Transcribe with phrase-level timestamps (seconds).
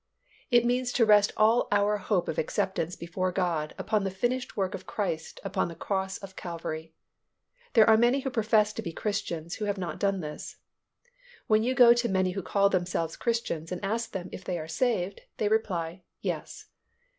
[0.49, 4.73] It means to rest all our hope of acceptance before God upon the finished work
[4.73, 6.95] of Christ upon the cross of Calvary.
[7.73, 10.57] There are many who profess to be Christians who have not done this.
[11.45, 14.67] When you go to many who call themselves Christians and ask them if they are
[14.67, 16.65] saved, they reply, "Yes."